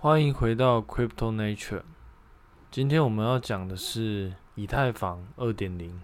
[0.00, 1.82] 欢迎回到 Crypto Nature。
[2.70, 6.00] 今天我们要讲的是以太坊二点零。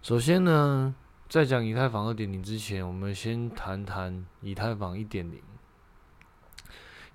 [0.00, 0.94] 首先呢，
[1.28, 5.42] 在讲以太坊二点零之前，我们先谈谈以太坊一点零。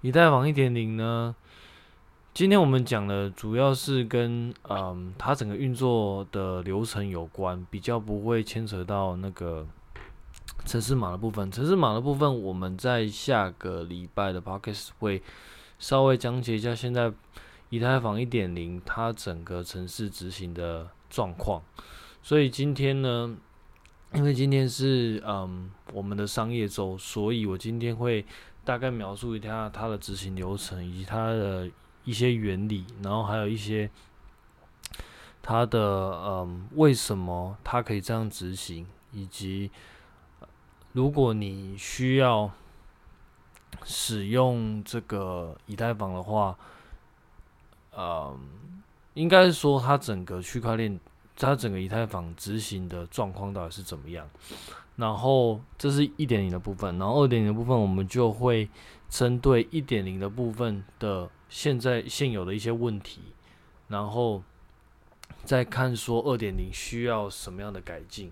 [0.02, 1.34] 以太坊一点零呢，
[2.34, 9.66] 今天我们讲的主要是跟嗯，它整个运作的流程有关，比较不会牵扯到那个。
[10.66, 15.22] 城市码的部分，城市码的部分，我们在下个礼拜的 podcast 会
[15.78, 17.14] 稍微讲解一下现在
[17.70, 21.62] 以太坊一点零它整个城市执行的状况。
[22.24, 23.38] 所以今天呢，
[24.16, 28.26] 因为今天是嗯我们的商业周，所以我今天会
[28.64, 31.70] 大概描述一下它的执行流程以及它的
[32.04, 33.88] 一些原理，然后还有一些
[35.44, 39.70] 它的嗯为什么它可以这样执行，以及。
[40.96, 42.50] 如果你需要
[43.84, 46.58] 使用这个以太坊的话，
[47.92, 48.34] 呃，
[49.14, 50.98] 应该说它整个区块链，
[51.36, 54.26] 它整个以太坊执行的状况到底是怎么样？
[54.96, 58.70] 然后这是一点零的部分，然后二点零的部分，我们就会
[59.10, 63.20] 针对一点零的部分的现在现有的一些问题，
[63.90, 64.42] 然后
[65.44, 68.32] 再看说二点零需要什么样的改进。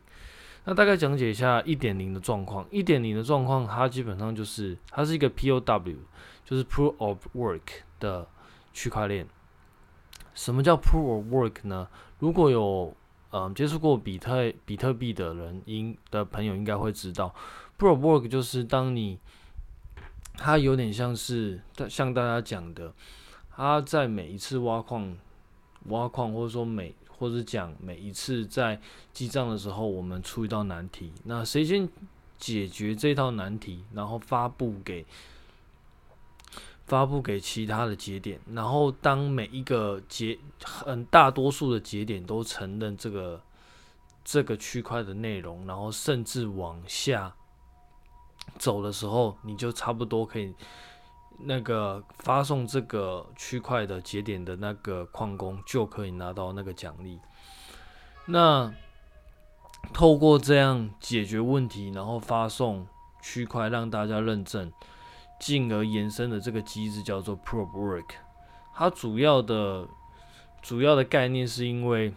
[0.66, 2.66] 那大概讲解一下一点零的状况。
[2.72, 5.98] 一点零的状况，它基本上就是它是一个 POW，
[6.46, 8.28] 就是 Proof of Work 的
[8.72, 9.28] 区块链。
[10.34, 11.88] 什么叫 Proof of Work 呢？
[12.20, 12.96] 如果有
[13.32, 17.36] 嗯接触过比特比特币的人，应的朋友应该会知道
[17.78, 19.20] ，Proof of Work 就是当你
[20.36, 22.94] 它有点像是像大家讲的，
[23.56, 25.18] 它在每一次挖矿
[25.88, 28.80] 挖矿，或者说每或者讲每一次在
[29.12, 31.88] 记账的时候，我们出一道难题，那谁先
[32.38, 35.06] 解决这套难题，然后发布给
[36.86, 43.42] 发布给其他的节点，然后当每一个节很大多数的节点都承认这个
[44.24, 47.34] 这个区块的内容，然后甚至往下
[48.58, 50.54] 走的时候，你就差不多可以。
[51.40, 57.20] 那个发送这个区块的节点的那个矿工就可以拿到那个奖励。
[58.28, 58.74] 那
[59.92, 62.88] 透过这样解决问题，然后发送
[63.22, 64.72] 区块让大家认证，
[65.40, 68.10] 进而延伸的这个机制叫做 Proof of Work。
[68.74, 69.88] 它主要的
[70.62, 72.14] 主要的概念是因为，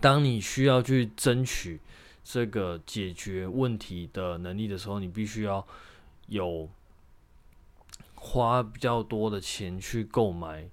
[0.00, 1.80] 当你需要去争取
[2.22, 5.66] 这个解决问题的能力的时候，你必须要
[6.26, 6.68] 有。
[8.22, 10.68] 花比较多的钱去购买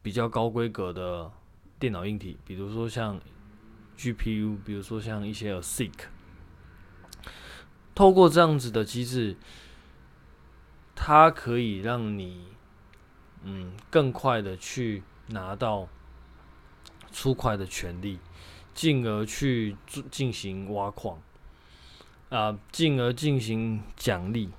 [0.00, 1.30] 比较高规格的
[1.78, 3.20] 电脑硬体，比如说像
[3.98, 5.92] GPU，比如说像一些 ASIC。
[7.94, 9.36] 透过这样子的机制，
[10.94, 12.46] 它可以让你
[13.42, 15.86] 嗯更快的去拿到
[17.12, 18.18] 出块的权利，
[18.72, 19.76] 进而去
[20.10, 21.20] 进行挖矿
[22.30, 24.50] 啊，进而进行奖励。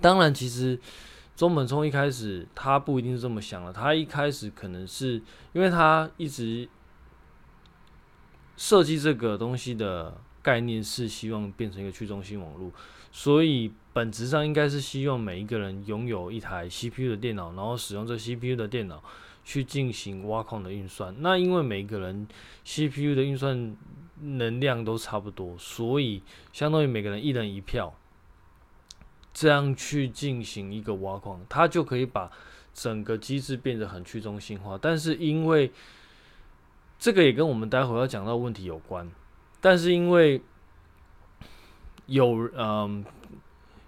[0.00, 0.78] 当然，其实
[1.36, 3.72] 中本聪一开始他不一定是这么想的。
[3.72, 6.68] 他一开始可能是因为他一直
[8.56, 12.70] 设计这个东西的概念是希望变成一个去中心网络，
[13.10, 19.02] 所以本质上应该是希望每一个人拥有一台 CPU 的电脑，然后使用这 CPU 的电脑
[19.44, 21.14] 去进行挖矿的运算。
[21.20, 22.26] 那因为每一个人
[22.64, 23.76] CPU 的运算
[24.20, 26.22] 能量都差不多，所以
[26.52, 27.94] 相当于每个人一人一票。
[29.36, 32.32] 这样去进行一个挖矿，它就可以把
[32.72, 34.78] 整个机制变得很去中心化。
[34.80, 35.70] 但是因为
[36.98, 39.10] 这个也跟我们待会要讲到问题有关，
[39.60, 40.40] 但是因为
[42.06, 43.04] 有嗯，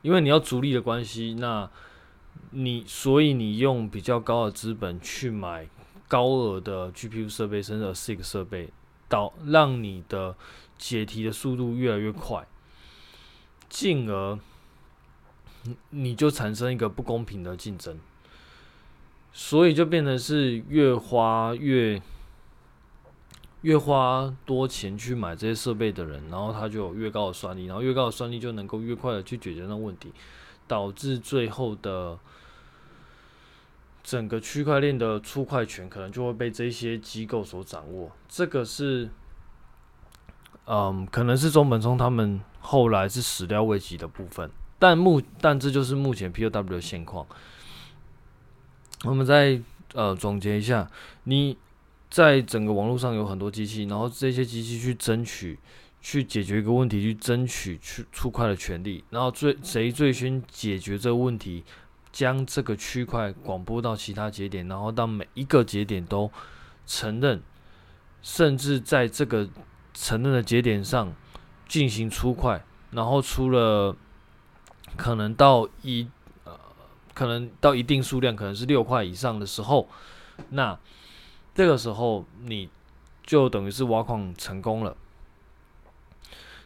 [0.02, 1.70] 因为你要逐利的关系，那
[2.50, 5.66] 你所以你用比较高的资本去买
[6.08, 8.68] 高额的 GPU 设备，甚至 ASIC 设备，
[9.08, 10.36] 导让你的
[10.76, 12.46] 解题的速度越来越快，
[13.70, 14.38] 进而。
[15.90, 17.98] 你就产生一个不公平的竞争，
[19.32, 22.00] 所以就变成是越花越
[23.62, 30.12] 越花多钱去买这些设备的人，然后他就有越高的算力，然后越高的算力就能够越快的去解决那问题，
[30.66, 32.18] 导致最后的
[34.04, 38.12] 整个区块链的出块权可能就会被这些机构所掌握。
[38.28, 39.10] 这个是，
[40.66, 44.50] 嗯，可能是中本聪他们后来是始料未及的部分。
[44.78, 47.26] 但目但这就是目前 POW 的现况。
[49.04, 49.60] 我们再
[49.94, 50.90] 呃总结一下，
[51.24, 51.56] 你
[52.10, 55.58] 在整个网络上有很多机器，然后这些机器去争取
[56.00, 61.64] 去解决一个问题，去争取去出块的权利，然后最谁最先解决这个问题，
[62.10, 66.30] 将这个区块广播到其他节点，然后当每一个节点都
[66.86, 67.42] 承认，
[68.22, 69.48] 甚至在这个
[69.92, 71.12] 承认的节点上
[71.68, 73.94] 进行出块，然后出了
[74.96, 76.08] 可能到一
[76.44, 76.52] 呃，
[77.14, 79.88] 可能到一定数量，可能是六块以上的时候，
[80.50, 80.78] 那
[81.54, 82.68] 这个时候你
[83.24, 84.96] 就等于是挖矿成功了。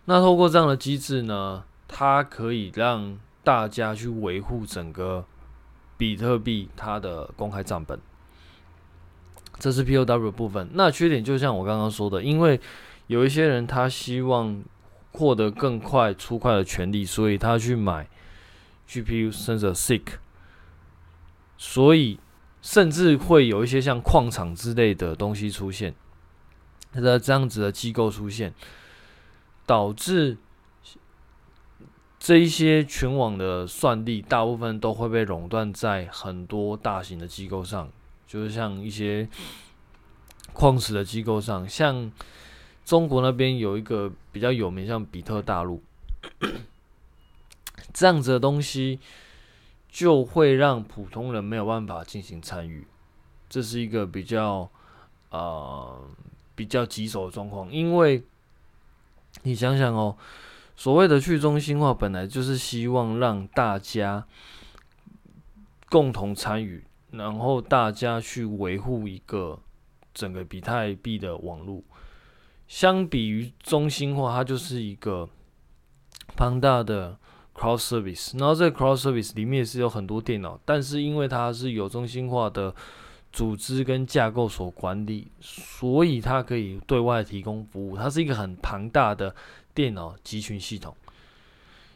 [0.05, 5.25] 那透过这样的机制呢，它可以让大家去维护整个
[5.97, 8.01] 比特币它的公开账本，
[9.59, 10.69] 这是 POW 部分。
[10.73, 12.61] 那缺点就像我刚刚说的，因为
[13.07, 14.63] 有一些人他希望
[15.13, 18.09] 获得更快出块的权利，所以他去买
[18.89, 20.03] GPU 甚至 SIC，
[21.57, 22.19] 所以
[22.61, 25.95] 甚至会有一些像矿场之类的东西出现，
[26.93, 28.53] 的这样子的机构出现。
[29.65, 30.37] 导致
[32.19, 37.89] 这一些全网的算力大部分都会被垄断在很多大型的机构上，
[38.27, 39.29] 就是像一些
[40.53, 42.11] 矿石的机构上，像
[42.85, 45.83] 中国那边有一个比较有名，像比特大陆
[47.93, 49.01] 这样子的东西，
[49.89, 52.87] 就会让普通人没有办法进行参与，
[53.49, 54.71] 这是一个比较
[55.31, 56.01] 呃
[56.55, 58.23] 比较棘手的状况，因为。
[59.45, 60.15] 你想想哦，
[60.77, 64.27] 所谓的去中心化本来就是希望让大家
[65.89, 69.59] 共同参与，然后大家去维护一个
[70.13, 71.83] 整个比特币的网络。
[72.73, 75.29] 相比于中心化，它就是一个
[76.35, 77.19] 庞大的
[77.55, 82.75] crowd service，然后这个 crowd service 里面是有很多电脑，但是因为它是有中心化的。
[83.35, 87.97] 组织跟架构所管理，所以它可以对外提供服务。
[87.97, 89.35] 它是一个很庞大的
[89.73, 90.95] 电脑集群系统，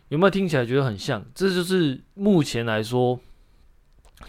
[0.08, 1.22] 有没有听起来觉得很像？
[1.34, 3.20] 这就是目前来说，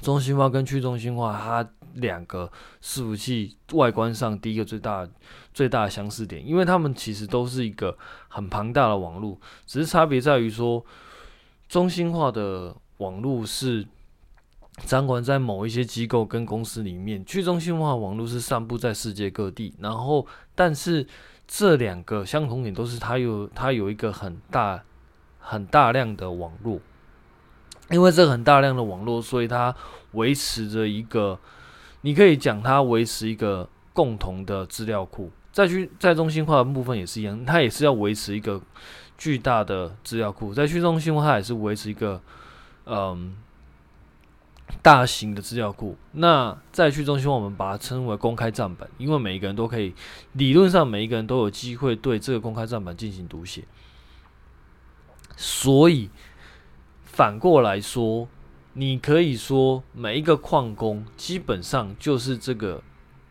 [0.01, 2.51] 中心化跟去中心化它两个
[2.81, 5.07] 伺服器外观上第一个最大
[5.53, 7.97] 最大的相似点，因为它们其实都是一个
[8.27, 10.83] 很庞大的网络，只是差别在于说，
[11.69, 13.85] 中心化的网络是。
[14.85, 19.73] 掌管在某一些机构跟公司里面，去中心化网络是散布在世界各地。
[19.79, 21.07] 然后，但是
[21.47, 24.83] 这两个相同点都是它有它有一个很大
[25.39, 26.79] 很大量的网络，
[27.89, 29.75] 因为这很大量的网络，所以它
[30.11, 31.39] 维持着一个，
[32.01, 35.31] 你可以讲它维持一个共同的资料库。
[35.51, 38.61] 在去在中心化的部分也是一样，它也是要维持一个
[39.17, 40.53] 巨大的资料库。
[40.53, 42.21] 在去中心化，它也是维持一个
[42.85, 43.35] 嗯。
[44.83, 49.95] 大型的资料库，那在去中心化，我们把它称为公开账本，因为每一个人都可以，
[50.33, 53.63] 理论上每一个人都有机会对这个公开账本进行读写。
[55.37, 56.09] 所以
[57.01, 58.27] 反过来说，
[58.79, 62.83] 你可以说每一个矿工基本上就是这个。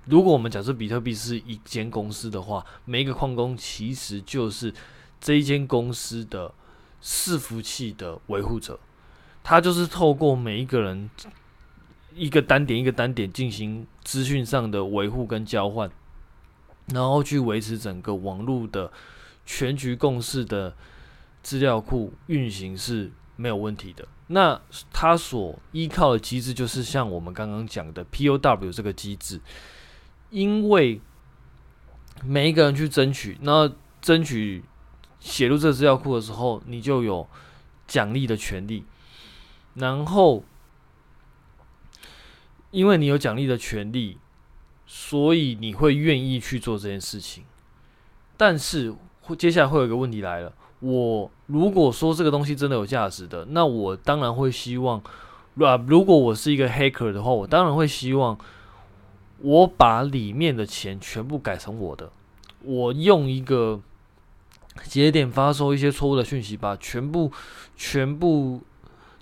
[0.07, 4.75] 如果我们假设比特币是一间公司的话，每一个矿工其实就是
[5.21, 6.53] 这一间公司的
[7.01, 8.81] 伺服器的维护者。
[9.45, 11.09] 他就是透过每一个人
[12.13, 15.89] 一个单点一个单点进行资讯上的维护跟交换，
[16.87, 18.91] 然后去维持整个网络的
[19.45, 20.75] 全局共识的
[21.41, 24.09] 资料库运行是没有问题的。
[24.29, 24.61] 那
[24.93, 29.41] 他所依靠的机制就是像我们刚刚讲的 POW 这个机制，
[30.31, 31.01] 因为
[32.25, 34.65] 每一个人去争取，那争取
[35.21, 37.29] 写入这个资料库的时候，你就有
[37.87, 38.85] 奖励的权利。
[39.75, 40.43] 然后，
[42.71, 44.19] 因为你有奖励的权利，
[44.87, 47.45] 所以你会愿意去做这件事情。
[48.37, 48.95] 但是，
[49.39, 55.01] 接下来会有一个问题来了：我如果说这个东西真的有价值的，那我当然会希望，
[55.61, 58.39] 啊，如果我是一个黑客的话，我当然会希望
[59.39, 62.11] 我把里面的钱全部改成我的，
[62.63, 63.81] 我用一个
[64.85, 67.31] 节点发送一些错误的讯息，把全部
[67.77, 68.61] 全部。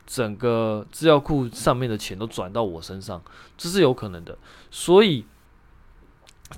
[0.07, 3.23] 整个资料库上面的钱都转到我身上，
[3.57, 4.37] 这是有可能的。
[4.71, 5.25] 所以，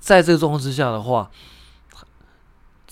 [0.00, 1.30] 在这个状况之下的话，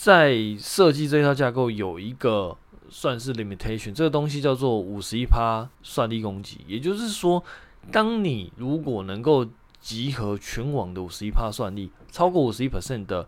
[0.05, 2.55] 在设计这套架构有一个
[2.91, 6.61] 算是 limitation，这个东西叫做五十一趴算力攻击。
[6.67, 7.43] 也就是说，
[7.91, 9.47] 当你如果能够
[9.81, 13.27] 集合全网的五十一趴算力，超过五十一 percent 的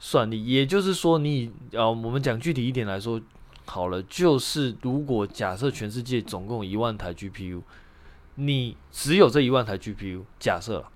[0.00, 3.22] 算力，也就是说你，你呃，我们讲具体一点来说。
[3.66, 7.62] 好了，就是如果假设全世界总共一万台 GPU，
[8.34, 10.88] 你只有这一万台 GPU，假设了，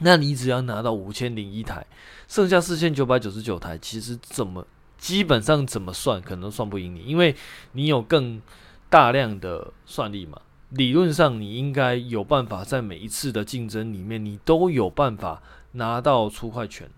[0.00, 1.86] 那你只要拿到五千零一台，
[2.26, 4.66] 剩下四千九百九十九台，其实怎么
[4.98, 7.34] 基本上怎么算可能算不赢你，因为
[7.72, 8.40] 你有更
[8.88, 10.40] 大量的算力嘛。
[10.70, 15.42] 理论上你应该有办法在每一次的竞争里面，你都有办法
[15.72, 16.88] 拿到出块权。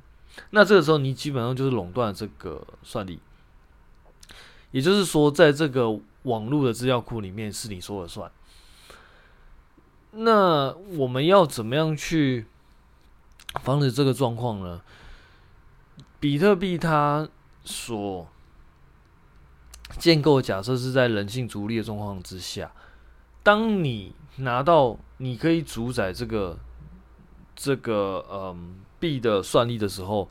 [0.50, 3.18] 那这个时候你基本上就是垄断这个算力，
[4.70, 8.30] 也就是说，在这个网络的资料库里面是你说了算。
[10.12, 12.44] 那我们要怎么样去
[13.60, 14.80] 防止这个状况呢？
[16.18, 17.28] 比特币它
[17.64, 18.28] 所
[19.98, 22.72] 建构假设是在人性逐利的状况之下，
[23.42, 26.58] 当你拿到你可以主宰这个
[27.54, 30.28] 这个嗯币的算力的时候，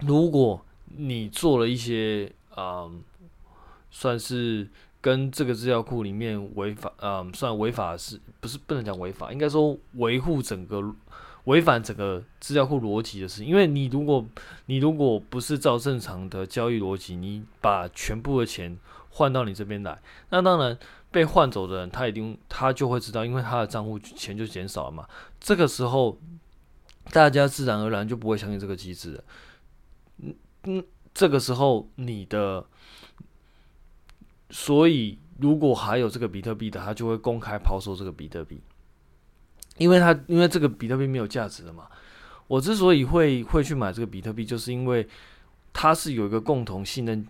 [0.00, 3.02] 如果你做了一些嗯
[3.90, 4.70] 算是
[5.00, 10.94] 跟这个资料库里面违法嗯算违法是，不是不能讲违法，应该说维护整个。
[11.48, 14.22] 违反整个资料库逻辑的事，因为你如果
[14.66, 18.78] 你如果不是照正常的交易逻辑，你把全部的钱
[19.08, 20.78] 换到你这边来，那当然
[21.10, 25.08] 被换走的人他一定他就会知道，因为他的账户钱就减少了嘛。
[25.40, 26.18] 这个时候
[27.12, 29.24] 大家自然而然就不会相信这个机制了。
[30.18, 32.66] 嗯嗯，这个时候你的，
[34.50, 38.60] 所以如果还有这个比特币的，他就会公开抛售这个比特币。
[39.78, 41.84] 因为它因为这个比特币没有价值了嘛，
[42.46, 45.08] 我之所以会会去买这个比特币，就是因为
[45.72, 47.26] 它是有一个共同信任，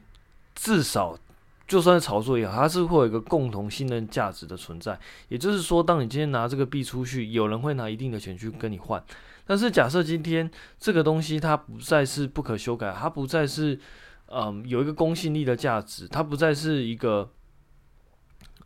[0.55, 1.19] 至少
[1.67, 4.99] 就算是炒作也好，它是会有一个共同信任价值的存在。
[5.28, 9.02] 也就是说，当你今天拿这个币出去，有人会拿一定的钱去跟你换。
[9.47, 13.78] 但是假设今天这个东西它不再是不可修改，它不再是
[14.26, 17.31] 嗯有一个公信力的价值，它不再是一个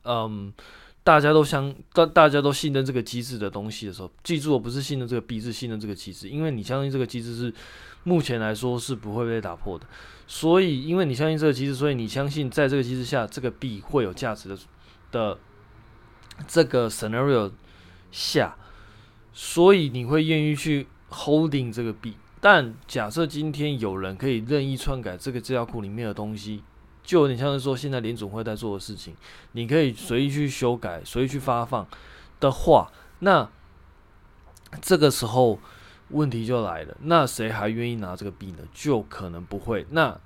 [0.04, 0.52] 嗯。
[1.04, 7.52] 大家都相大大家都信任这个机制的东西的时候，记住我不是信任这个币，是信任这个机制，因为你相信这个机制是
[8.04, 9.84] 目前来说是不会被打破的。
[10.28, 14.58] 所以，因为你相信这个机制，所以你相信在这个机制下，这个币会有价值的
[15.10, 15.38] 的
[16.46, 17.50] 这个 scenario
[18.12, 18.56] 下，
[19.32, 22.14] 所以你会愿意去 holding 这个币。
[22.40, 26.62] 但假设今天有人可以任意篡改这个资料库里面的东西。
[27.02, 29.16] 就有点像是说，现在联总会在做的事情，
[29.52, 31.86] 你可以随意去修改、随意去发放
[32.38, 33.48] 的话，那
[34.80, 35.58] 这个时候
[36.10, 36.96] 问题就来了。
[37.00, 38.58] 那谁还愿意拿这个币呢？
[38.72, 39.86] 就可能不会。
[39.90, 40.20] 那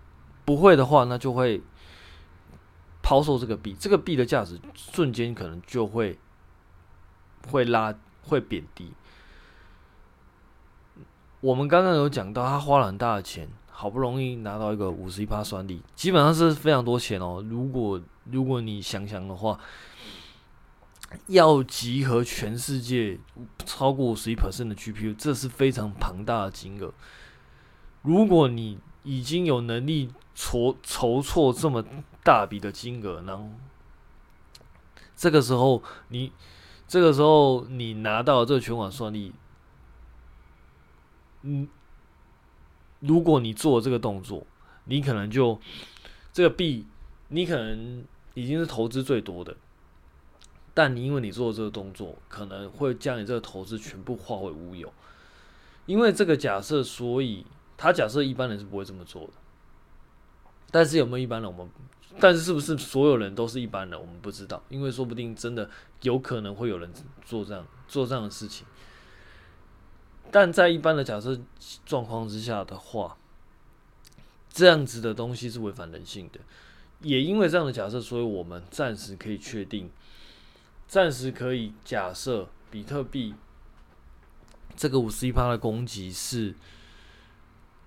[0.45, 1.63] 不会的话，那就会
[3.03, 6.19] 抛售这个币，这个币的价值瞬间可能就会
[7.49, 8.93] 会拉会贬低。
[11.41, 13.49] 我们刚刚有讲到，他花了很大的钱。
[13.79, 17.45] 好不容易拿到一个五十一趴算力，基本上是非常多钱哦。
[17.47, 19.61] 如果如果你想想的话，
[21.27, 23.21] 要集合全世界
[23.67, 26.95] 超过五十一%的 GPU，这是非常庞大的金额。
[28.01, 31.85] 如果你已经有能力筹筹措这么
[32.25, 33.51] 大笔的金额，然后
[35.15, 36.33] 这个时候你
[36.89, 39.35] 这个时候你拿到这个全网算力，
[41.43, 41.69] 嗯。
[43.01, 44.47] 如果你做这个动作，
[44.85, 45.61] 你可能就
[46.33, 46.87] 这个币，
[47.29, 49.57] 你可能已经是投资最多的，
[50.73, 54.93] 但你因为你做这个动作，可能会将你这个投资全部化为乌有。
[55.87, 59.33] 因为这个假设，所以他假设一般人是不会这么做的。
[60.71, 61.71] 但是有没有一般人，我们
[62.19, 65.71] 但是是不是所有人都是一般人，我们不知道，因为说不定真的
[66.03, 66.91] 有可能会有人
[67.25, 68.67] 做这样做这样的事情。
[70.31, 71.39] 但在一般的假设
[71.87, 73.17] 状况之下的话，
[74.51, 76.41] 这样子的东西是违反人性的。
[77.01, 79.91] 也因为这样的假设，所以我们暂时可以确定，
[80.87, 83.35] 暂时可以假设比特币
[84.75, 86.55] 这个五十一趴的攻击是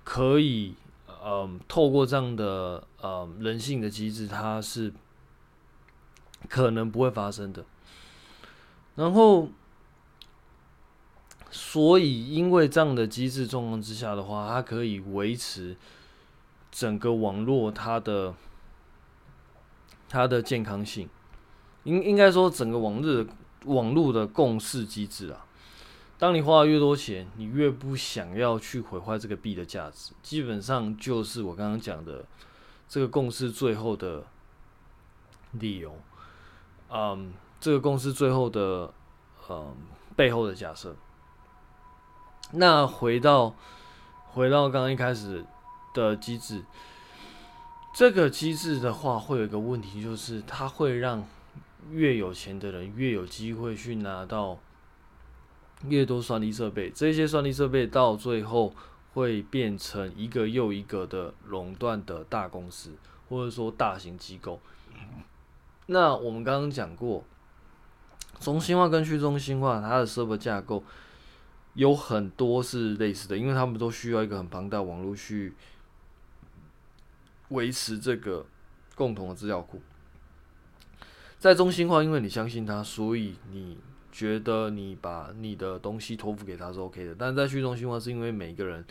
[0.03, 0.75] 可以，
[1.23, 4.93] 嗯，透过这样的嗯人性的机制，它是
[6.47, 7.65] 可能不会发生的。
[8.95, 9.49] 然后。
[11.51, 15.75] 所以，因为这样的机制状况之下的话，它可以维持
[16.71, 18.35] 整个网络它的
[20.07, 21.09] 它的健康性。
[21.85, 23.25] 应应该说，整个网络的
[23.65, 25.45] 网络的共识机制啊，
[26.19, 32.25] 当你花的越多钱，你越不想要去毁坏这个币的价值，基本上就是我刚刚讲的
[32.87, 34.23] 这个共识最后的
[35.53, 35.95] 理由。
[36.91, 38.93] 嗯，这个共识最后的
[39.49, 39.75] 嗯
[40.15, 40.95] 背后的假设。
[42.51, 43.53] 那回到
[44.31, 45.45] 回到刚刚一开始
[45.93, 46.63] 的机制，
[47.93, 51.25] 这个机制的话，会有一个问题，就是它会让
[51.91, 54.57] 越有钱的人越有机会去拿到
[55.85, 58.73] 越多算力设备，这些算力设备到最后
[59.13, 62.95] 会变成一个又一个的垄断的大公司，
[63.29, 64.59] 或者说大型机构。
[65.85, 67.23] 那我们刚刚讲过，
[68.39, 70.83] 中心化跟去中心化，它的 server 架构
[71.73, 75.53] 有很多是类似的，因为他们都需要一个很庞大的网络去
[77.49, 78.45] 维持这个
[78.95, 79.81] 共同的资料库。
[81.37, 83.77] 在中心化，因为你相信他，所以你
[84.11, 87.15] 觉得你把你的东西托付给他是 OK 的。
[87.17, 88.83] 但是在去中心化，是因为每个人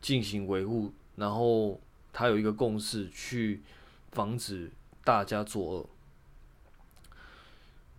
[0.00, 1.80] 进行维护，然后
[2.12, 3.62] 他有一个共识去
[4.12, 4.70] 防止
[5.02, 5.88] 大家作恶。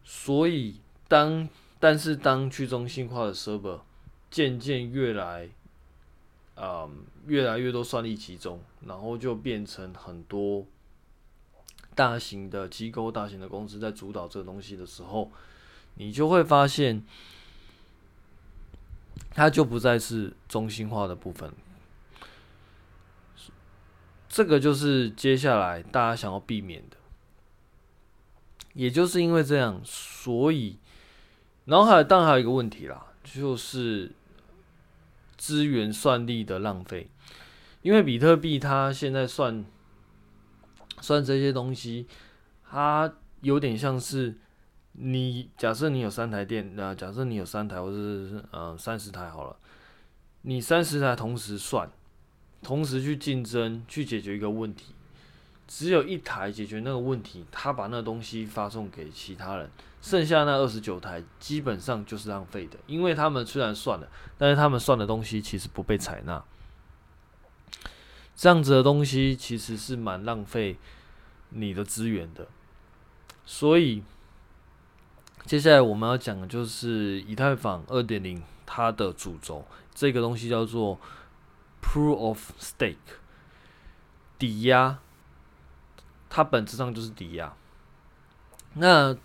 [0.06, 3.82] 所以当但是当去中心化的 server
[4.30, 5.50] 渐渐越来，
[6.56, 10.66] 嗯，越来越多算力集中，然后就变成很多。
[11.96, 15.32] 大型的机构、大型的公司在主导这个东西的时候，
[15.96, 17.04] 你就会发现，
[19.32, 21.52] 它就不再是中心化的部分。
[24.30, 26.98] 这个就是接下来大家想要避免的。
[28.74, 30.78] 也就是因为这样，所以，
[31.66, 34.12] 然后还当然还有一个问题啦，就是
[35.38, 37.10] 资源算力的浪费。
[37.82, 39.66] 因为比特币它现在算。
[41.00, 42.08] 算这些东西，
[42.68, 44.36] 它有点像是
[44.94, 49.56] 你假设你有三台电，那假设你有三台或者是呃三十台好了，
[50.42, 51.88] 你三十台同时算，
[52.64, 54.96] 同时去竞争去解决一个问题，
[55.68, 59.70] 只有一台解决那个问题，他把那个东西发送给其他人，
[60.02, 64.08] 剩下那二十九台基本上就是浪费的，因为他们虽然算了，
[64.38, 66.44] 但是他们算的东西其实不被采纳。
[68.34, 70.78] 这样子的东西其实是蛮浪费
[71.50, 72.48] 你的资源的，
[73.46, 74.04] 所以
[75.44, 81.00] 接下来我们要讲的就是以太坊二点零它的主轴，这个东西叫做
[81.82, 82.96] Proof of Stake，
[84.38, 85.00] 抵押，
[86.30, 87.54] 它本质上就是抵押。
[88.74, 89.16] 那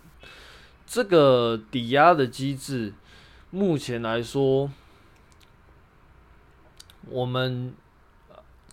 [0.85, 2.93] 这个抵押的机制，
[3.51, 4.71] 目前来说，
[7.07, 7.73] 我们。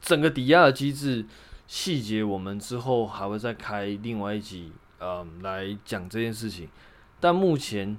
[0.03, 1.27] 整个抵押的机制
[1.67, 6.67] 细节，我们之后还会再开另外一集，嗯，来讲这件事情。
[7.21, 7.99] 但目前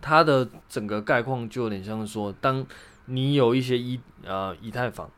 [0.00, 2.66] 它的整个概况就有点像是说，当
[3.04, 5.10] 你有一些以呃以太坊，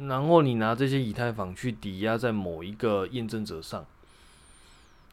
[0.00, 3.84] 然后你拿这些以太坊去抵押在某一个验证者上，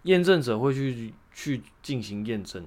[0.03, 2.65] 验证者会去去进行验证，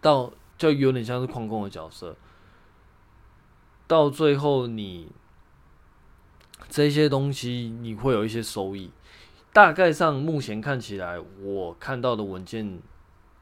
[0.00, 2.16] 到就有点像是矿工的角色。
[3.86, 5.08] 到最后，你
[6.68, 8.90] 这些东西你会有一些收益。
[9.52, 12.80] 大概上，目前看起来，我看到的文件，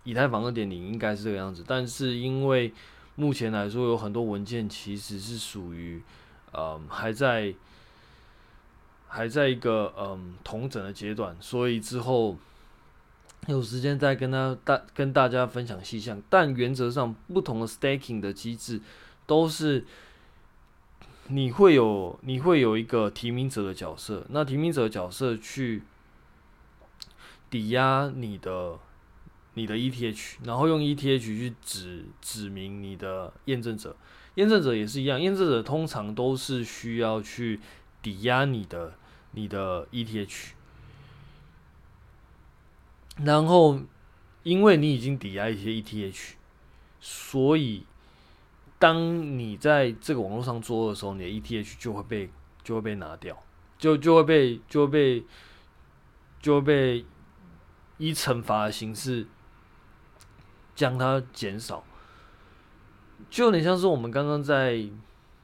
[0.05, 1.63] 以太坊二点零应该是这个样子。
[1.67, 2.73] 但是因为
[3.15, 6.03] 目前来说，有很多文件其实是属于，
[6.53, 7.55] 嗯，还在
[9.07, 12.37] 还在一个嗯同整的阶段，所以之后
[13.47, 16.23] 有时间再跟他大跟大家分享细项。
[16.29, 18.81] 但原则上，不同的 staking 的机制
[19.27, 19.85] 都是。
[21.31, 25.83] 你会有你会有一个提名者的角色，那提名者的角色去
[27.51, 28.79] 抵押你的
[29.53, 33.95] 你的 ETH，然后用 ETH 去指指明你的验证者，
[34.39, 37.59] 验证者也是一样，验证者通常都是需要去
[38.01, 38.95] 抵押你的
[39.33, 40.51] 你的 ETH，
[43.25, 43.81] 然后
[44.45, 46.35] 因为你已经抵押一些 ETH，
[47.01, 47.85] 所以。
[48.81, 52.31] 当你在这个网络上做的时候，你的 ETH 就会被
[52.63, 53.37] 就会被拿掉，
[53.77, 55.25] 就就会被就会被
[56.41, 57.05] 就会被
[57.97, 59.27] 以惩罚的形式
[60.77, 61.83] 将它减少，
[63.31, 64.85] 就有点像是我们刚刚在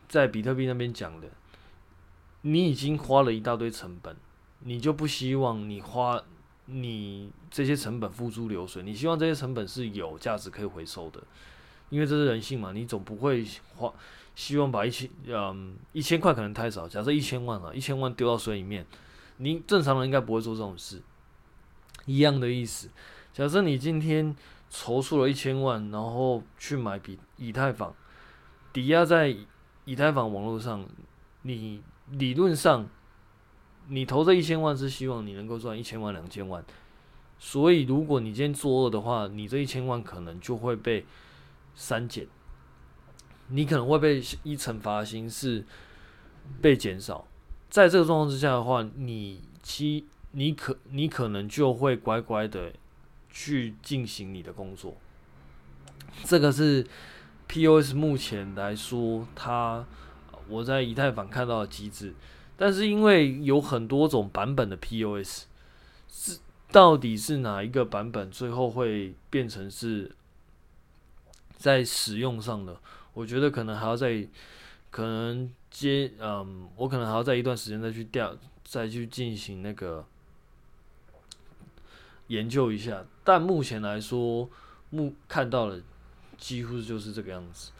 [0.09, 1.29] 在比特币那边讲的，
[2.43, 4.17] 你已经花了一大堆成本，
[4.61, 6.23] 你就不希望你花
[6.67, 11.23] 你这些成本付诸流水，你希望这些成本是有价值可以回收的。
[11.91, 13.45] 因为这是人性嘛，你总不会
[13.77, 13.93] 花，
[14.35, 16.89] 希望把一千，嗯，一千块可能太少。
[16.89, 18.85] 假设一千万啊，一千万丢到水里面，
[19.37, 21.03] 你正常人应该不会做这种事。
[22.07, 22.89] 一样的意思，
[23.33, 24.35] 假设你今天
[24.77, 27.95] 筹措了一千万，然后去买比以太坊，
[28.73, 29.33] 抵押在
[29.85, 30.85] 以太坊网络上，
[31.43, 32.89] 你理论上，
[33.87, 36.65] 你投这一千万是希望你能够赚一千万、两千万。
[37.39, 41.07] 所以，如果你今天作恶的话，你这一千万可能就会被。
[41.77, 42.29] 删减，
[43.49, 45.67] 你可能会被一惩罚的形式
[46.63, 47.27] 被减少。
[47.69, 52.73] 在这个状况之下的话，你其你可你可能就会乖乖的
[53.35, 54.97] 去进行你的工作。
[56.23, 56.87] 这个是
[57.49, 59.85] POS 目前来说，它
[60.49, 62.15] 我在以太坊看到的机制，
[62.57, 65.47] 但是因为有很多种版本的 POS，
[66.09, 66.39] 是
[66.71, 70.15] 到底是哪一个版本最后会变成是
[71.57, 72.81] 在使用上的？
[73.13, 74.27] 我觉得可能还要再
[74.91, 80.07] 可能接嗯，我可能还要在一段时间再去调，再去进行那个
[82.29, 83.05] 研究一下。
[83.25, 84.49] 但目前来说，
[84.91, 85.81] 目看到了。
[86.37, 87.71] 几乎就是这个样子。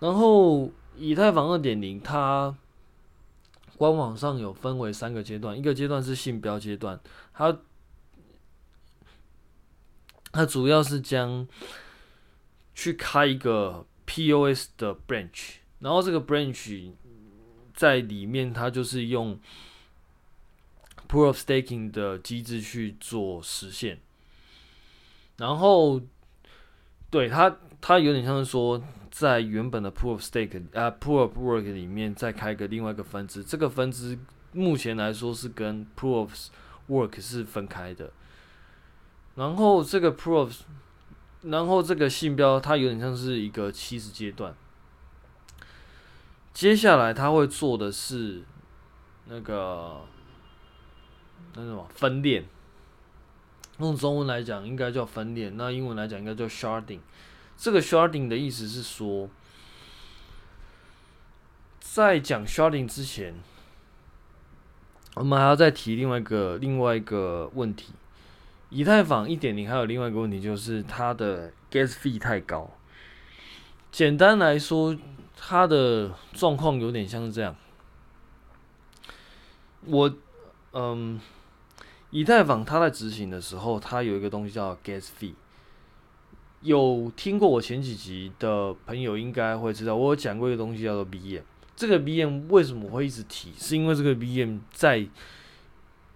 [0.00, 2.56] 然后，以太坊二点零，它
[3.76, 6.98] 官网上有分为三个阶段，一个阶段是信标阶段，
[7.34, 7.58] 它
[10.32, 11.46] 它主要是将
[12.74, 16.90] 去开一个 POS 的 branch，然后这个 branch
[17.74, 19.38] 在里面，它就是用
[21.06, 24.00] Proof of Staking 的机制去做实现，
[25.42, 26.00] 然后。
[27.12, 33.44] 对它，它有点像是说，在原本的 Proof Stake 啊，Proof Work 里面再开个另外一个分支。
[33.44, 34.18] 这个分支
[34.52, 36.46] 目前来说是跟 Proof
[36.88, 38.10] Work 是分开的。
[39.34, 40.60] 然后这个 Proof，
[41.42, 44.54] 然后这个信标它有点像是一个起始阶段。
[46.54, 48.42] 接下来它会做的是
[49.26, 50.00] 那个
[51.54, 52.46] 那什么分链。
[53.78, 57.00] 用中文来讲应该叫分链，那英文来讲应该叫 sharding。
[57.56, 59.28] 这个 sharding 的意思是说，
[61.80, 63.34] 在讲 sharding 之前，
[65.14, 67.92] 我们还要再提另外一个另外一个问题。
[68.70, 72.70] 以太坊一点零还有另外一个问题，就是它的 gas fee 太高。
[73.90, 74.96] 简单来说，
[75.36, 77.56] 它的状况有点像是这样。
[79.86, 80.14] 我，
[80.72, 81.20] 嗯。
[82.12, 85.32] 以太坊它在执行的时候，它有一个东西叫 gas fee。
[86.60, 91.40] 有听过我前几集的朋友应该会知道，我有讲过一个东西叫做 VM。
[91.74, 93.50] 这个 VM 为什么会一直提？
[93.58, 95.04] 是因为这个 VM 在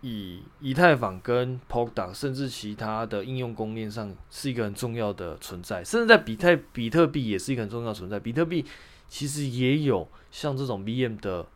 [0.03, 8.21] 以以太坊跟 Polkadot 甚至其他的应用公链上是一个很重要的存在，甚至在比特比特币也是一个很重要存在。
[8.21, 8.65] 比特币
[9.09, 11.47] 其实也有像这种 VM 的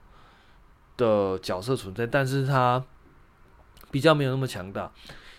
[0.97, 2.83] 的角色存在，但是它。
[3.91, 4.93] 比较没有那么强大。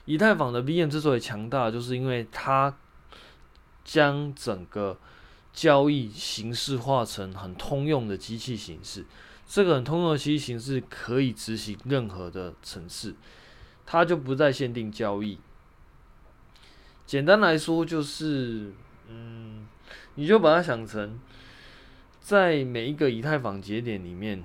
[0.05, 2.75] 以太坊的 VM 之所以强大，就是因为它
[3.85, 4.97] 将整个
[5.53, 9.05] 交易形式化成很通用的机器形式。
[9.47, 13.13] 这个很通用的机器形式可以执行任何的程式，
[13.85, 15.37] 它就不再限定交易。
[17.05, 18.73] 简单来说，就是
[19.07, 19.67] 嗯，
[20.15, 21.19] 你就把它想成，
[22.19, 24.43] 在每一个以太坊节点里面，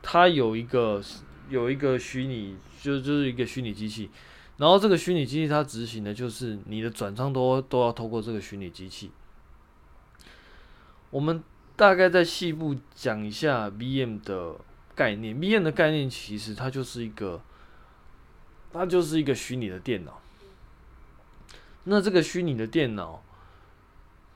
[0.00, 1.02] 它有一个。
[1.48, 4.10] 有一个虚拟，就就是一个虚拟机器，
[4.56, 9.10] 然后这个虚拟机器它执行的就是你的转账都都要透过这个虚拟机器。
[11.10, 11.42] 我们
[11.76, 14.56] 大概再细部讲一下 VM 的
[14.94, 15.36] 概念。
[15.36, 17.42] VM 的概念其实它就是一个，
[18.72, 20.20] 它就是一个虚拟的电脑。
[21.84, 23.22] 那这个虚拟的电脑，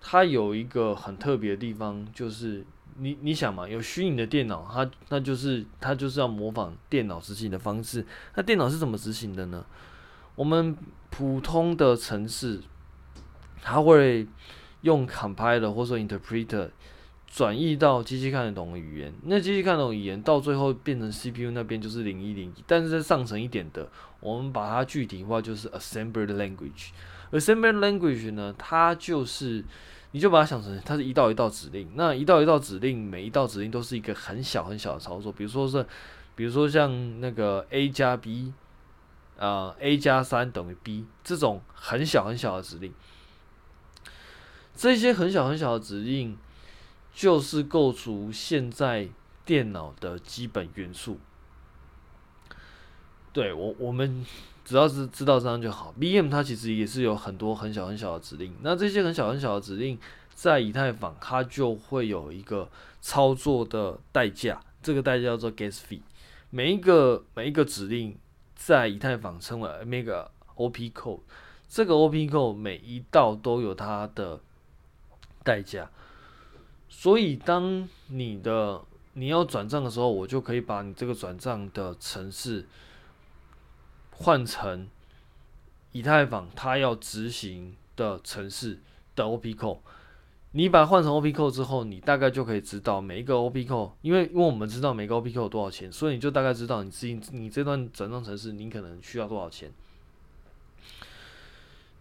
[0.00, 2.64] 它有一个很特别的地方，就是。
[3.00, 8.04] 你你想嘛，有虚拟的电脑，它那就是它就是要模仿电脑执行的方式。
[8.34, 9.64] 那电脑是怎么执行的呢？
[10.34, 10.76] 我们
[11.10, 12.60] 普通的程式，
[13.62, 14.26] 它会
[14.82, 16.70] 用 compiler 或者说 interpreter
[17.26, 19.12] 转译到机器看得懂的语言。
[19.22, 23.88] 那机器看得懂语言到最后变成 CPU 那边就是零一零一，但是在上层一点的，
[24.20, 26.90] 我们把它具体化就是 assembly language。
[27.32, 29.64] assembly language 呢，它就是。
[30.10, 35.86] 你就把它想成它是一道一道指令，那一道一道指令，每一道指令都是一个很小很小的操作，比如说是，
[36.34, 38.52] 比如说像那个 a 加 b，
[39.36, 42.92] 啊、呃、a 加三等于 b 这种很小很小的指令，
[44.74, 46.38] 这些很小很小的指令
[47.12, 49.08] 就是构筑现在
[49.44, 51.18] 电脑的基本元素。
[53.32, 54.24] 对我我们。
[54.68, 55.94] 只要是知道这样就好。
[55.98, 59.98] B M 它其实也是有很多很小很小的指令，那这些很小很小的指令
[60.34, 62.68] 在以太坊它就会有一个
[63.00, 66.02] 操作的代价，这个代价叫做 gas fee。
[66.50, 68.14] 每一个每一个指令
[68.54, 71.20] 在以太坊称为那个 OP code，
[71.66, 74.38] 这个 OP code 每一道都有它的
[75.42, 75.90] 代价，
[76.90, 78.82] 所以当你的
[79.14, 82.66] 你要转账的时候，我就可以把你这个转账的程式。
[84.20, 84.88] 换成
[85.92, 88.80] 以太坊，它要执行的城市
[89.16, 89.78] 的 OPCO
[90.52, 99.70] 你把它换成 OPCO 之后，你大概就可以知道每一个 OPCO 因为因为我们知道每个 OP code 多少钱，所以你就大概知道你自己你这段转账程式你可能需要多少钱，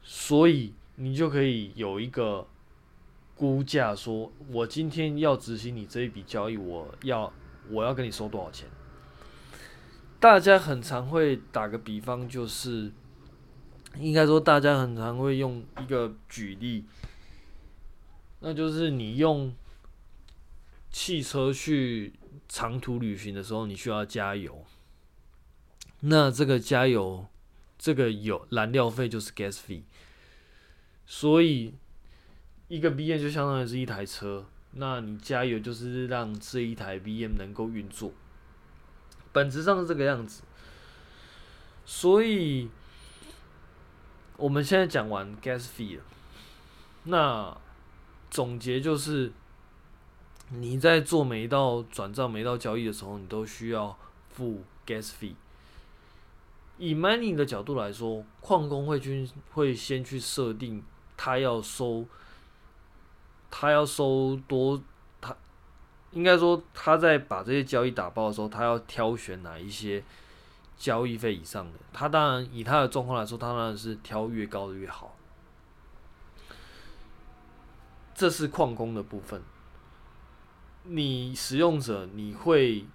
[0.02, 2.48] 所以你就可以有一个
[3.36, 7.32] 估价，说我今天要执行你这一笔交易，我要
[7.70, 8.68] 我要跟你收多少钱？
[10.28, 12.92] 大家很常会打个比方，就是
[13.98, 16.84] 应该说大家很常会用一个举例，
[18.42, 19.54] 那就是你用
[20.92, 22.14] 汽车去
[22.50, 24.66] 长途旅行的时候，你需要加油，
[26.02, 27.26] 那这个加油
[27.78, 29.84] 这个油燃料费就是 gas fee，
[31.06, 31.74] 所以。
[32.70, 38.12] 一个 BM 就相当于是一台车，那你加油就是让这一台 BM 能够运作，
[39.38, 40.42] 本质上是这个样子。
[41.86, 42.70] 所以
[44.36, 46.04] 我们现在讲完 gas fee 了，
[47.04, 47.56] 那
[48.32, 49.32] 总结就是
[50.50, 53.96] 你在做每一道转账、每一道交易的时候，你都需要
[54.32, 55.36] 付 gas fee。
[56.80, 60.84] 以 mining 的角度来说，矿工会去会先去设定
[61.16, 62.08] 他要收。
[63.50, 64.80] 他要收多，
[66.18, 70.04] 应该说他在把这些交易打包的时候，他要挑选哪一些
[70.76, 71.74] 交易费以上的。
[71.94, 75.16] 他当然以他的状况来说，他当然是挑越高的越好。
[78.16, 79.44] 这是矿工的部分。
[80.86, 82.88] 你使用者你会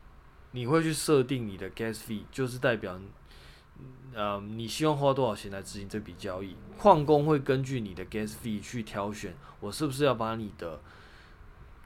[0.50, 2.98] 你会去设定你的 gas fee，就是代表。
[4.12, 6.56] 呃，你希望花多少钱来执行这笔交易？
[6.76, 10.80] 矿工会根据你的 gas fee 去挑选，我是不是要把你的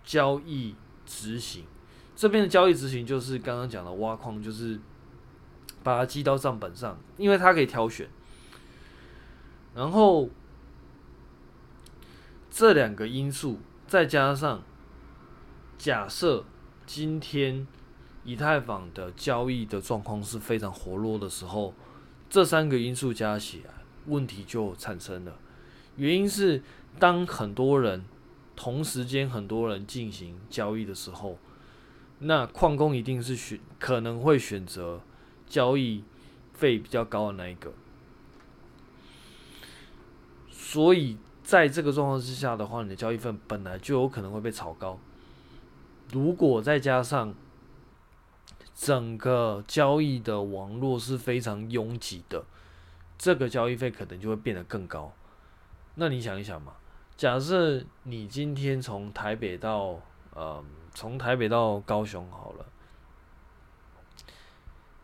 [0.02, 0.74] 交易
[1.06, 1.64] 执行？
[2.14, 4.78] 这边的交易执行就是刚刚讲的挖矿，就是
[5.82, 8.08] 把它记到账本上，因为它可以挑选。
[9.74, 10.28] 然后
[12.50, 14.62] 这两个因素再加上，
[15.78, 16.44] 假设
[16.84, 17.66] 今天
[18.24, 21.72] 以太坊的交易的状况是非常活络的时候。
[22.28, 23.72] 这三个因素加起来，
[24.06, 25.38] 问题就产生了。
[25.94, 26.60] 原因是，
[26.98, 28.04] 当很多人
[28.56, 31.38] 同时间很多人进行交易的时候，
[32.18, 35.02] 那矿工一定是选可能会选择
[35.46, 36.02] 交易
[36.54, 37.72] 费比较高的那一个。
[40.50, 44.98] 所以，在这个状况之下的话，你的交易费本来就有可能会被炒高。
[46.12, 47.34] 如果再加上，
[48.74, 52.44] 整个交易的网络是非常拥挤的，
[53.16, 55.12] 这个交易费可能就会变得更高。
[55.94, 56.74] 那你想一想嘛，
[57.16, 60.00] 假设你今天从台北到
[60.34, 62.66] 呃，从台北到高雄好了，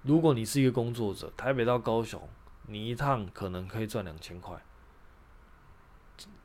[0.03, 2.29] 如果你是一个工作者，台北到高雄，
[2.67, 4.63] 你一趟可能可以赚两千块。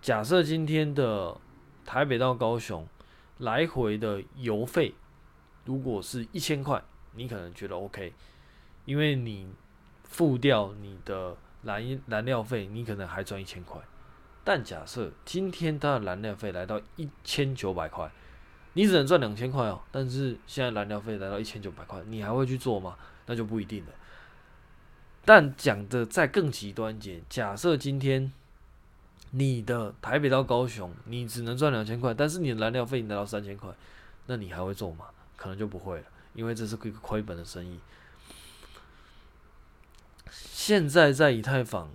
[0.02, 1.38] 假设今天的
[1.86, 2.88] 台北到高雄
[3.40, 4.96] 来回的油费，
[5.66, 6.82] 如果是一千块。
[7.14, 8.14] 你可能觉得 OK，
[8.86, 9.52] 因为你
[10.04, 13.82] 付掉你的燃燃料费，你可能还赚一千块。
[14.48, 18.10] 但假设今天它的燃料费来到一千九百块，
[18.76, 19.82] 你只能赚两千块哦。
[19.92, 22.96] 但是现在燃料费来到一千九百块，你还会去做吗？
[23.26, 23.92] 那就不一定了。
[25.26, 28.32] 但讲的再更极端一点，假设今天
[29.32, 33.70] 你的台北到高雄，你只能赚两千块，但是你的燃料费你拿到三千块，
[34.28, 35.08] 那你还会做吗？
[35.36, 36.06] 可能就不会了。
[36.34, 37.82] 因为这是一个亏本的生意。
[40.32, 41.90] 现在在以太坊，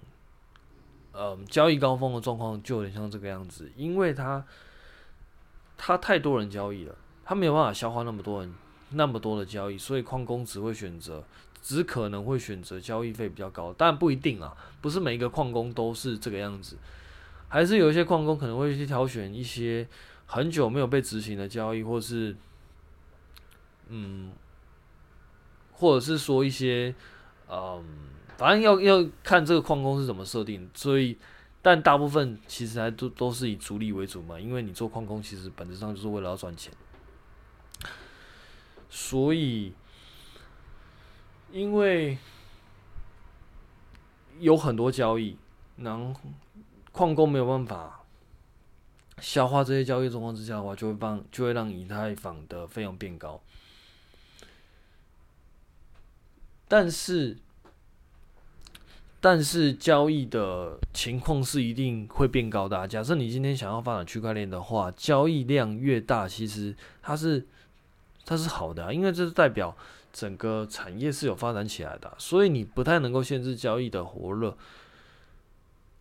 [1.13, 4.45] 呃，交易高峰的状况就有点像这个样子，因为它，
[5.77, 6.95] 它太多人交易了，
[7.25, 8.55] 它没有办法消化那么多人
[8.91, 11.25] 那么多的交易，所以矿工只会选择，
[11.61, 16.77] 只可能会选择交易费比较高，但不一定啊，不是每一个矿工都是这个样子，
[17.49, 19.87] 还是有一些矿工可能会去挑选一些
[20.27, 22.37] 很久没有被执行的交易，或是。
[23.95, 24.33] 嗯，
[25.73, 26.95] 或者是说一些，
[27.51, 27.85] 嗯，
[28.37, 31.17] 反正要要看这个矿工是怎么设定，所以，
[31.61, 36.73] 但大部分其实还都都是以逐利为主嘛，因为你做矿工其实本质上就是为了要赚钱，
[38.91, 39.73] 所以，
[41.51, 42.19] 因为
[44.41, 45.37] 有很多交易，
[45.77, 46.21] 然后
[46.91, 48.05] 矿工没有办法
[49.19, 53.41] 消化这些交易状况之下的话，就会帮就会让以太坊的费用变高。
[56.67, 57.37] 但是，
[59.23, 62.89] 但是交易的情况是一定会变高的。
[62.89, 67.47] 假设你今天想要发展区块链的话，交易量越大，其实它是
[68.27, 69.77] 它是好的，因为这是代表
[70.13, 74.59] 整个产业是有发展起来的，所以你不太能够限制交易的活络。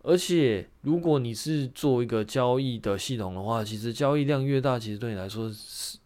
[0.01, 5.99] 而且，如果你是做一个交易的系统的话，其实交易量越大，其实对你来说是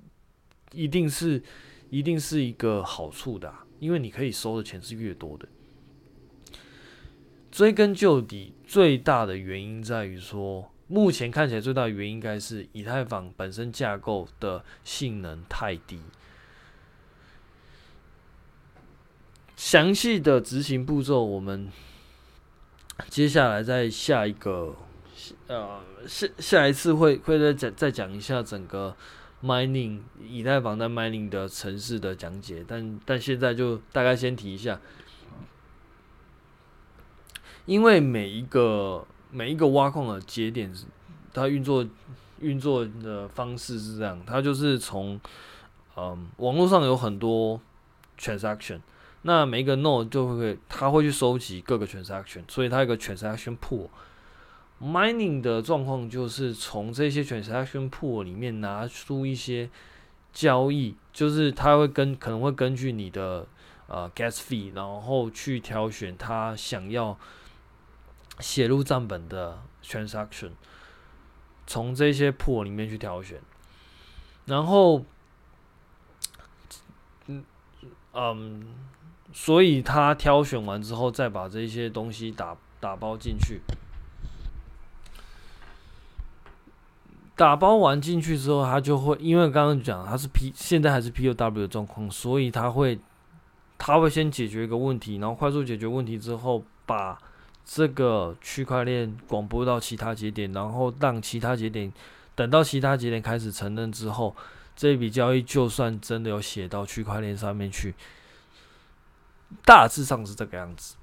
[0.74, 1.42] 一定是
[1.90, 3.54] 一定是一个好处的。
[3.80, 5.48] 因为你可以收的钱是越多的，
[7.56, 16.02] 追根究底，最大的原因在于说，目前看起来最大的原因应该是以太坊本身架构的性能太低。
[19.56, 21.72] 详细的执行步骤，我们
[23.08, 24.76] 接下来在下一个
[25.48, 28.94] 呃下下一次会会再讲再讲一下整个
[29.42, 34.78] mining 以太坊在 mining 的城市的讲解，但但现在就大概先提一下，
[37.66, 39.06] 因为每一个。
[39.32, 40.74] 每一个挖矿的节点，
[41.34, 41.86] 它运作
[42.40, 45.20] 运作的方式是这样，它就是从
[45.98, 47.60] 嗯网络上有很多
[48.18, 48.80] transaction，
[49.24, 53.90] 那每一个 node 就会它会去收集各个 transaction，所以它有个 transaction pool。
[54.82, 59.70] mining 的状况就是从这些 transaction pool 里面拿出一些
[60.32, 63.46] 交易，就是它会跟可能会根据你的
[63.88, 67.18] 呃 gas fee，然后去挑选它想要。
[68.40, 70.52] 写入账本的 transaction，
[71.66, 73.40] 从这些 pool 里面去挑选，
[74.46, 75.06] 然后，
[77.28, 77.44] 嗯
[78.14, 78.68] 嗯，
[79.32, 83.62] 所以他挑选完之后，再把这些东西打打包进去，
[87.36, 93.00] 打包完进去之后，他就会，因为刚刚讲他是 P，现在还是 POW 的状况，所以他会，
[93.78, 97.18] 他会先解决一个问题，然后快速解决问题之后，把。
[97.66, 101.92] 这个区块链广播到其他节点，然后让其他节点
[102.36, 104.36] 等到其他节点开始承认之后，
[104.76, 107.96] 这笔交易就算真的有写到区块链上面去，
[109.66, 110.96] 大致上是这个样子。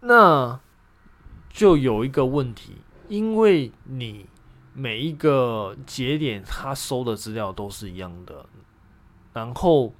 [0.00, 0.60] 那
[1.48, 2.76] 就有一个问题，
[3.08, 4.26] 因为你
[4.74, 8.44] 每一个节点它收的资料都是一样的，
[9.32, 9.94] 然后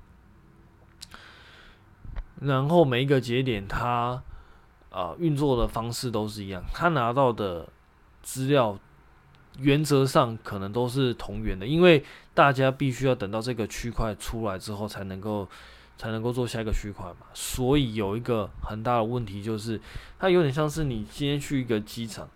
[2.43, 4.23] 然后每一个节点它。
[4.95, 7.69] 啊，运作的方式都是一样，他拿到的
[8.23, 8.79] 资料
[9.59, 15.49] 原则上可能都是同源的，因为大家必须要等到这个区块出来之后才能够
[15.99, 17.27] 才能够做下一个区块嘛。
[17.35, 19.81] 所以有一个很大的问题就是，
[20.17, 22.29] 它有点像是你今天去一个机场，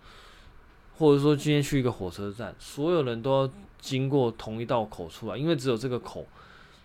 [0.97, 6.27] 或者说今天去一个火车站，所有人都要经过同一道口出来，因为只有这个口，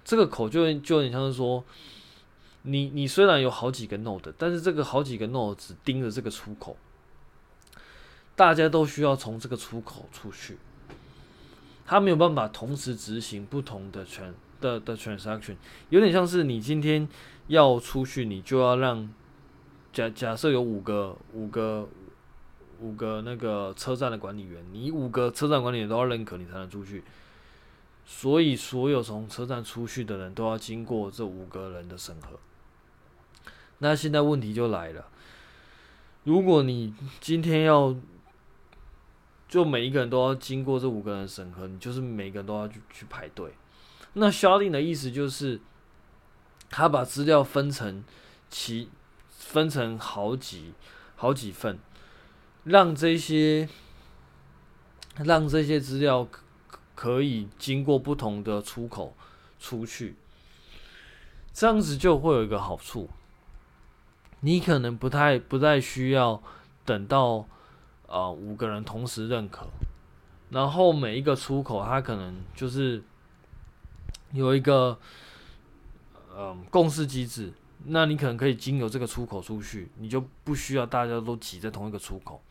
[0.04, 1.64] 这个口就就有点像是说。
[2.66, 6.74] 你你虽然有好几个 node，但是这个好几个 node 只盯着这个出口，
[8.34, 10.56] 大家都需要从这个出口出去，
[11.84, 15.56] 他没有办法同时执行不同的传的的 transaction，
[15.90, 17.06] 有点像是你今天
[17.48, 19.12] 要出去，你就要让
[19.92, 21.86] 假假设有五个五个
[22.80, 27.04] 五个那个车站的管理员，你五个车站管理员都要认可你才能出去，
[28.06, 32.40] 所以所有从车站出去的人都要经过这五个人的审核。
[33.84, 35.06] 那现在问题就来了，
[36.22, 37.94] 如果你今天要，
[39.46, 43.52] 就每一个人都要经过这五个人审核，你就是每个人都要去去排队。
[44.14, 45.60] 那 sharding 的意思就是，
[46.70, 48.02] 他把资料分成
[48.48, 48.88] 其
[49.28, 50.72] 分成好几
[51.16, 51.78] 好几份，
[52.64, 53.68] 让这些
[55.18, 56.26] 让这些资料
[56.94, 59.14] 可以经过不同的出口
[59.60, 60.16] 出去，
[61.52, 63.10] 这样子就会有一个好处。
[64.44, 66.42] 你可能不太不太需要
[66.84, 67.46] 等到
[68.06, 69.66] 呃五个人同时认可，
[70.50, 73.02] 然后每一个出口它可能就是
[74.32, 74.98] 有一个
[76.30, 77.54] 呃共识机制，
[77.86, 82.42] 那你可能可以经由这个出口出去，你就不需要大家都挤在同一个出口。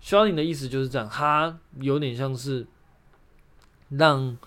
[0.00, 2.64] sharding 的意思就是这样，它有点像是
[3.88, 4.38] 让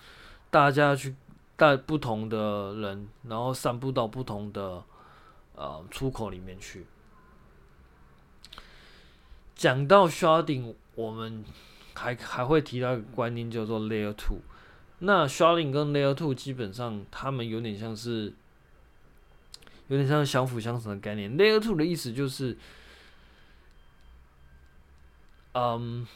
[0.48, 1.14] 大家去
[1.54, 4.82] 带不同的人，然后散布到不同的。
[5.58, 6.86] 呃，出口里面去。
[9.56, 11.44] 讲到 sharding，我们
[11.94, 14.38] 还还会提到一个观念叫做 layer two。
[15.00, 18.32] 那 sharding 跟 layer two 基本上，他们有点像是，
[19.88, 21.36] 有点像相辅相成的概念。
[21.36, 22.56] layer two 的意思就是，
[25.54, 26.06] 嗯，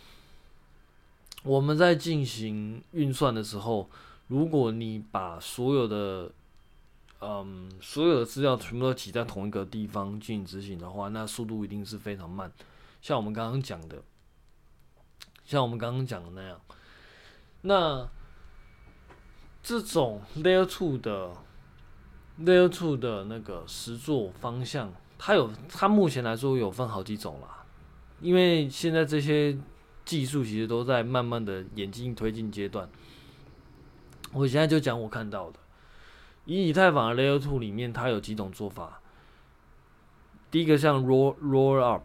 [1.42, 3.90] 我们在进行运算的时候，
[4.28, 6.30] 如果你把所有的
[7.24, 12.50] 嗯，所有的资料全部都挤在同一个地方进行执行的话，那速度一定是非常慢。
[13.00, 14.02] 像我们刚刚讲的，
[15.44, 16.60] 像我们刚刚讲的那样，
[17.60, 18.08] 那
[19.62, 21.30] 这种 Layer two 的
[22.40, 27.64] Layer two 的那个实作方向，它有它目前来说有分好几种啦。
[28.20, 29.56] 因为现在这些
[30.04, 32.88] 技术其实都在慢慢的演进推进阶段。
[34.32, 35.60] 我现在就讲我看到的。
[36.44, 39.00] 以以太坊的 Layer Two 里面，它有几种做法。
[40.50, 42.04] 第一个像 Roll Roll Up，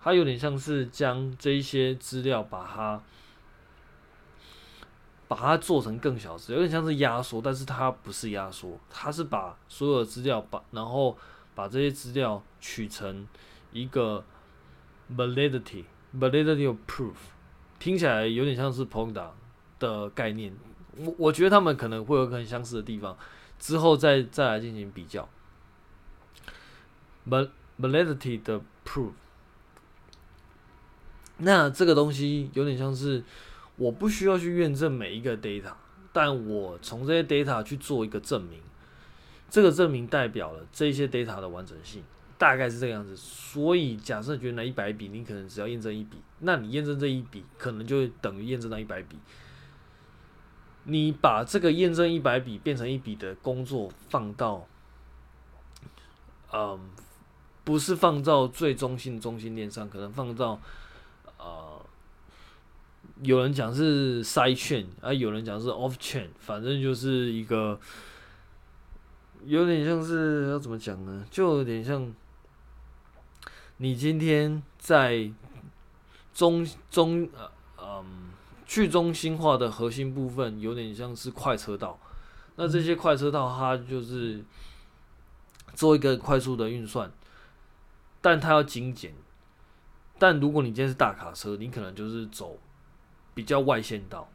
[0.00, 3.02] 它有点像是将这一些资料把它
[5.28, 11.16] 把它做成更小资，有点像是压缩，但是它不是压缩，它是把所有的资料把然后
[11.54, 13.26] 把这些资料取成
[13.72, 14.24] 一个
[15.14, 15.84] validity
[16.18, 17.14] validity of proof，
[17.78, 19.30] 听起来有点像是 POCDA
[19.78, 20.54] 的概念。
[20.96, 23.16] 我我觉得他们可能会有很相似的地方，
[23.58, 25.28] 之后再再来进行比较。
[27.80, 29.12] validity 的 proof。
[31.38, 33.24] 那这个东西有点像是，
[33.76, 35.72] 我不需要去验证每一个 data，
[36.12, 38.60] 但我从这些 data 去做一个证明，
[39.48, 42.02] 这个证明代表了这些 data 的完整性，
[42.38, 43.16] 大概是这个样子。
[43.16, 49.16] 所以假设觉得那一百笔，你可能只要验证一笔，那你验证这一笔，可能就等于验证那一百笔。
[50.84, 54.66] 你把这个验证一百笔变成一笔的工作放到，
[56.52, 56.90] 嗯，
[57.64, 60.60] 不是放到最中心的中心链上，可能放到。
[61.38, 61.84] 呃，
[63.22, 67.80] 有人讲是 side chain，啊，有人讲是 off chain，反正就是一个
[69.44, 71.24] 有点像是要怎么讲呢？
[71.30, 72.14] 就有点像
[73.78, 75.32] 你今天在
[76.32, 78.31] 中中呃嗯
[78.72, 82.00] 去中心化的核心部分，有点像是快车道。
[82.56, 84.42] 那这些快车道它就是
[85.74, 87.12] 做一个快速的运算，
[88.22, 89.12] 但它要精简。
[90.18, 92.58] 但如果你今天是大卡车，你可能就是走
[93.34, 94.26] 比较外线道，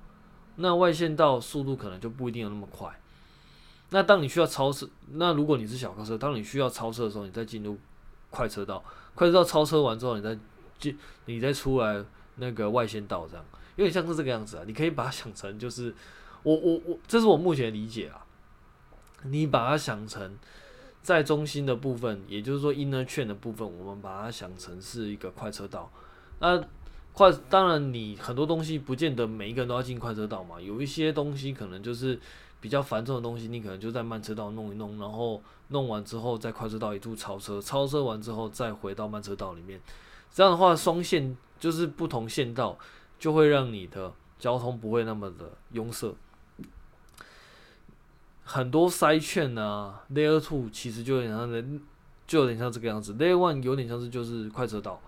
[0.58, 2.96] 那外线道速度可能就不一定有那么快。
[3.90, 7.76] 那当你需要超车，那如果你是小客车，当你需要超车的时候，你再进入
[8.30, 8.86] 快车道，
[9.16, 10.38] 快车道超车完之后，你再
[10.78, 13.44] 进，你再出来那个外线道，这样
[13.78, 14.64] 有点像是这个样子啊。
[14.68, 15.96] 你可以把它想成就是，
[16.44, 18.26] 我我我，这是我目前理解啊。
[19.24, 20.38] 你把它想成。
[21.04, 25.90] 在中心的部分，也就是说 inner chain 的部分，我们把它想成是一个快车道。
[26.40, 26.62] 那
[27.14, 30.60] 快，当然你很多东西不见得每一个人都要进快车道嘛。
[30.60, 32.20] 有一些东西可能就是
[32.60, 39.80] 比较繁重的东西，你可能就在慢车道弄一弄，然后弄完之后在快车道一度超车，超车完之后再回到慢车道里面。
[40.34, 42.78] 这样的话，双线就是不同线道，
[43.20, 46.16] 就会让你的交通不会那么的拥塞。
[48.44, 51.62] 很多 side chain 啊，Layer two 其实就有点像的，
[52.26, 53.14] 就有点像这个样子。
[53.16, 55.02] Layer one 有点像是就是快车道，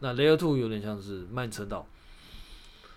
[0.00, 1.86] 那 Layer two 有点像是慢车道。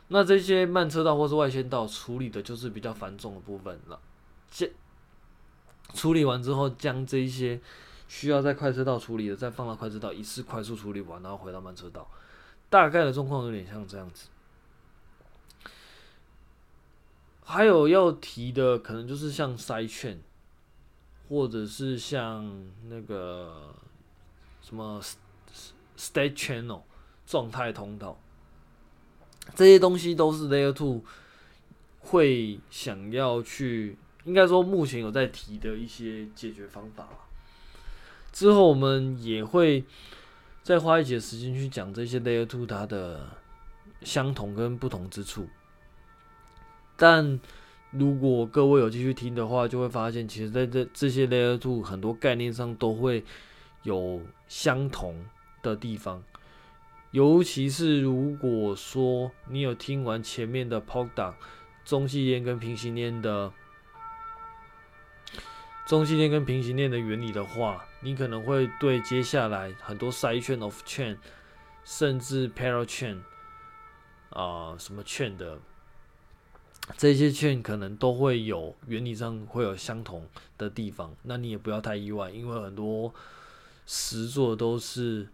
[0.10, 4.00] 那这些慢车道或是外线道处理的就是比较繁重的部分了。
[4.52, 4.72] 这
[5.94, 7.60] 处理完之后，将这一些
[8.08, 12.08] 需要在快车道处理的再放到快车道，一次快速处理完，然后回到慢车道。
[12.70, 14.28] 大概的状况有点像这样子。
[17.52, 20.18] 还有要提的，可能就是像筛券
[21.28, 22.50] 或者是像
[22.88, 23.76] 那个
[24.62, 25.02] 什么
[25.98, 26.84] state channel
[27.26, 28.18] 状态通道，
[29.54, 31.04] 这些东西都是 Layer two
[32.00, 37.10] 会想要去，应该说目前有在提的一些解决方法。
[38.32, 39.84] 之后我们也会
[40.64, 43.28] 再花一些时间去讲这些 Layer two 它的
[44.04, 45.50] 相同跟不同之处。
[47.02, 47.40] 但
[47.90, 53.24] 如果各位有继续听的话，就会发现，其实在这这些 Layer Two 很多概念上都会
[53.82, 55.26] 有相同
[55.64, 56.24] 的地方。
[57.10, 61.34] 尤其是如果说你有听完前面的 POCDA
[61.84, 63.52] 中继链跟平行链的
[65.88, 71.18] 中继链跟平行链的原理的话，你可能会对接下来很多 Side Chain of Chain，
[71.84, 73.22] 甚至 Parallel Chain
[74.30, 75.58] 啊、什么 Chain 的。
[76.98, 80.28] 这些券可能都会有原理上会有相同
[80.58, 83.14] 的地方，那你也不要太意外，因为很多
[83.88, 85.28] 实作都是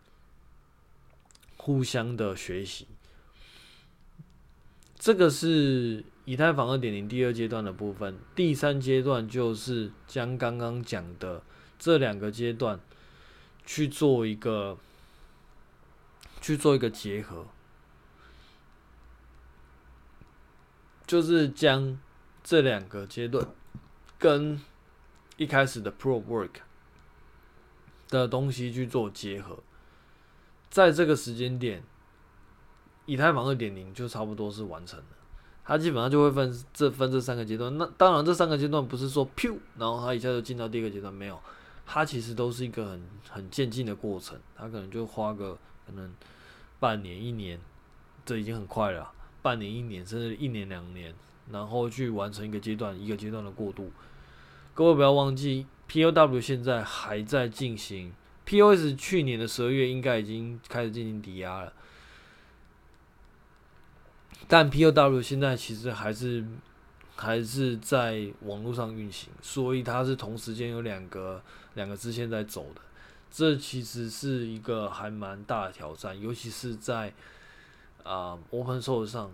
[1.58, 2.88] 互相的学习。
[4.98, 11.44] 这个是以太坊二点零第二阶段的部分，第三阶段就是将刚刚讲的
[11.78, 12.80] 这两个阶段
[13.66, 14.78] 去做一个
[16.42, 17.46] 去做一个结合。
[21.08, 21.98] 就是将
[22.44, 23.48] 这两个阶段
[24.20, 24.62] 跟
[25.38, 26.56] 一开始的 pro Work
[28.10, 29.58] 的东西去做结合，
[30.70, 31.82] 在这个时间点，
[33.06, 35.06] 以太坊二点零就差不多是完成了。
[35.64, 37.78] 它基本上就会分这分这三个阶段。
[37.78, 41.38] 那当然，这三个阶段不是说 p 然后它一下就进到第二个阶段，没有，
[41.86, 44.40] 它其实都是一个很很渐进的过程。
[44.56, 46.14] 它可能就花个可能
[46.80, 47.60] 半年一年，
[48.26, 49.14] 这已经很快了。
[49.48, 51.16] 半年、一年，甚至一年、两年，
[51.54, 53.90] 然后去完成一个阶段、一个阶段的过渡。
[54.74, 58.12] 各位不要忘记，POW 现在还在进行
[58.44, 61.72] POS 去年的十二月应该已经开始进行抵押了，
[64.50, 66.46] 但 POW 现在其实还是
[67.16, 71.42] 还是在网络上运行，所以它是同时间有两个
[71.76, 72.82] 两个支线在走的。
[73.32, 77.14] 这其实是一个还蛮大的挑战，尤其是在
[78.08, 79.30] 啊、Open Source 上，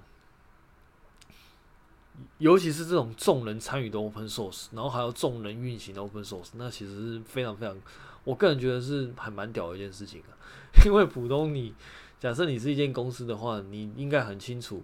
[2.40, 7.78] 尤其是这种众人参与的 Open Source，然后还有众人运行的 Open Source，那其实是非常非常，
[8.24, 10.34] 我个人觉得是还蛮屌的一件事情啊。
[10.86, 11.74] 因为普通你
[12.20, 14.84] 假设你是一间公司的话，你应该很清楚，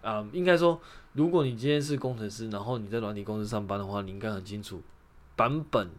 [0.00, 0.80] 啊、应该说，
[1.12, 4.80] 如果你今天是工程师，然后你在软体公司上班的话，你应该很清楚
[5.36, 5.90] 版本。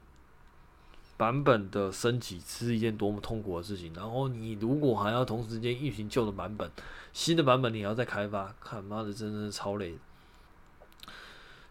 [1.24, 3.94] 版本的升级是一件多么痛苦的事情。
[3.94, 6.70] 然后你如果还要同时间运行旧的版本，
[7.14, 9.96] 新的版本你还要再开发，看妈的，真的是超累。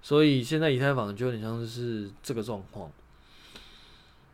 [0.00, 2.90] 所以现在以太坊就有点像是这个状况。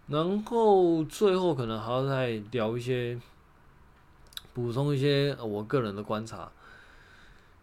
[0.06, 3.18] 然后最后可能还要再聊一些，
[4.54, 6.52] 补充一些我个人的观察。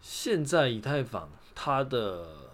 [0.01, 2.44] 现在以太坊它的。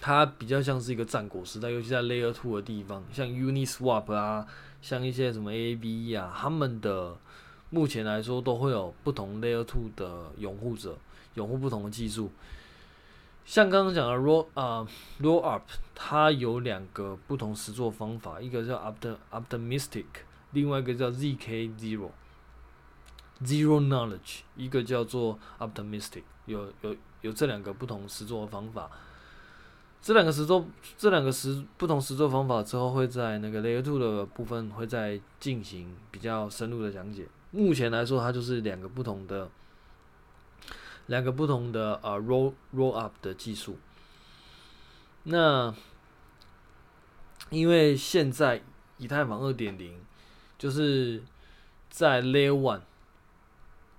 [0.00, 4.46] 它比较像是一个战国时代，尤其在 Layer Two 的地方，像 Uniswap 啊，
[4.80, 7.16] 像一些什么 AAVE 啊，他们的
[7.70, 10.96] 目前来说都会有不同 Layer Two 的拥护者，
[11.34, 12.30] 拥护不同的技术。
[13.44, 15.62] 像刚刚讲的 Roll 啊、uh, Rollup，
[15.94, 18.94] 它有两个不同实作方法，一个叫
[19.32, 20.04] Optimistic，
[20.52, 22.10] 另外一个叫 ZK Zero
[23.42, 28.90] Zero Knowledge，一个叫做 Optimistic，有有有这两个不同实作的方法。
[30.00, 30.64] 这两个实作，
[30.96, 37.26] 这两个实不同实作方法之后，会在那个 Layer Two 的部分会再进行比较深入的讲解。
[37.50, 39.50] 目前来说，它就是两个不同的，
[41.06, 43.76] 两个不同的呃 Roll Rollup 的技术。
[45.24, 45.74] 那
[47.50, 48.62] 因为现在
[48.96, 50.00] 以太坊二点零
[50.56, 51.22] 就是
[51.90, 52.80] 在 Layer One，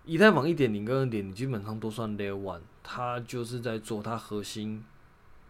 [0.06, 4.84] 以太坊一点零跟二点零基本上都算 Layer One，它就是在做它核心。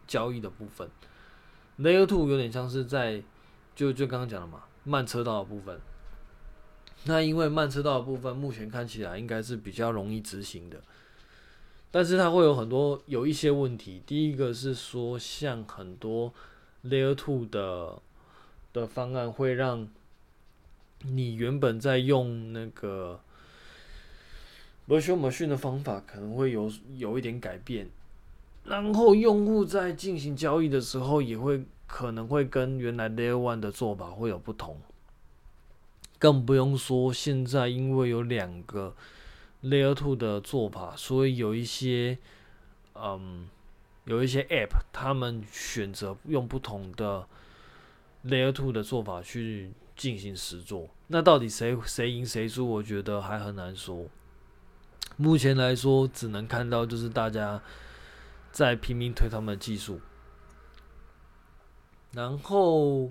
[0.09, 0.89] 交易的部分
[1.77, 3.21] ，Layer Two 有点像是在，
[3.75, 5.79] 就就刚刚讲的嘛，慢车道的部分。
[7.05, 10.81] 那因为慢车道的部分目前看起来应该是比较容易执行的，
[11.91, 14.01] 但是它会有很多有一些问题。
[14.07, 16.33] 第一个是说，像很多
[16.83, 18.01] Layer Two 的
[18.73, 19.87] 的方案会让
[21.03, 23.21] 你原本在用那个
[24.87, 27.91] Virtual Machine 的方法可能会有有一点改变。
[28.69, 34.79] 然后用户在进行交易的时候，也会可能会跟原来 Layer One 的做法会有不同，
[36.19, 38.95] 更不用说现在因为有两个
[39.63, 42.19] Layer Two 的做法，所以有一些
[42.93, 43.49] 嗯，
[44.05, 47.25] 有一些 App 他们选择用不同的
[48.27, 50.87] Layer Two 的做法去进行实作。
[51.07, 52.69] 那到底谁谁赢谁输？
[52.69, 54.05] 我觉得还很难说。
[55.17, 57.59] 目前来说，只能看到就是大家。
[58.59, 60.01] 在拼命推他们的技术，
[62.11, 63.09] 然后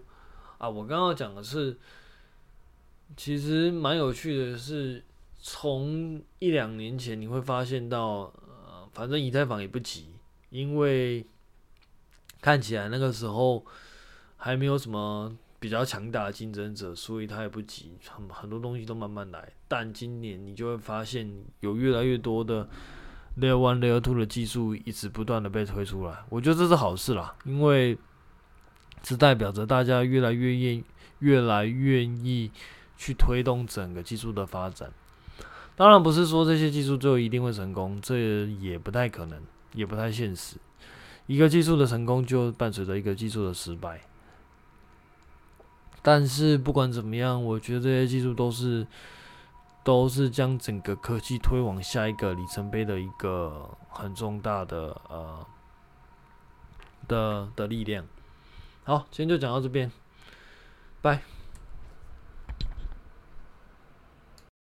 [0.58, 1.78] 啊，我刚刚讲的是，
[3.16, 5.02] 其实蛮有趣的是，
[5.38, 8.30] 从一两年前你会发现到，
[8.66, 10.10] 呃，反正以太坊也不急，
[10.50, 11.24] 因为
[12.42, 13.64] 看起来那个时候
[14.36, 19.50] 还没有什么比较强大的竞争者，所以他也不急，很很多东西都慢慢来。
[19.66, 22.68] 但今年你就会发现，有越来越多的。
[23.40, 27.96] Layer One、Layer Two 的技术一直不断的被推出来，我觉得这是好事啦，因为
[29.02, 30.84] 这代表着大家越来越愿
[31.20, 32.50] 越来愿意
[32.96, 34.90] 去推动整个技术的发展。
[35.76, 39.40] 当然不是说这些技术最后一定会成功，这也不太可能，
[39.72, 40.56] 也不太现实。
[41.26, 44.00] 一个技术的成功就伴随着一个技术的失败。
[46.02, 48.86] 但是不管怎么样，我觉得这些技术都是。
[49.88, 55.46] 都是将整个科技推往下一个里程碑的一个很重大的呃
[57.08, 58.04] 的的力量。
[58.84, 59.90] 好，今天就讲到这边，
[61.00, 61.22] 拜。